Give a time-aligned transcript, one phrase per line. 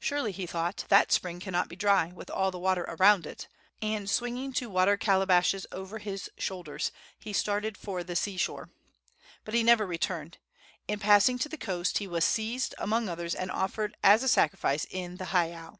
[0.00, 3.46] "Surely," he thought, "that spring cannot be dry, with all the water around it."
[3.80, 8.70] And, swinging two water calabashes over his shoulders, he started for the sea shore.
[9.44, 10.38] But he never returned.
[10.88, 14.88] In passing to the coast he was seized, among others, and offered as a sacrifice
[14.90, 15.78] in the heiau.